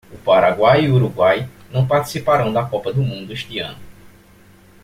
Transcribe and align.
O 0.11 0.17
Paraguai 0.17 0.83
e 0.85 0.89
o 0.89 0.95
Uruguai 0.95 1.47
não 1.71 1.85
participarão 1.85 2.51
da 2.51 2.65
Copa 2.65 2.91
do 2.91 3.03
Mundo 3.03 3.33
este 3.33 3.59
ano. 3.59 3.77